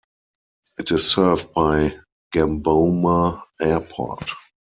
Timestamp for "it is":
0.79-1.11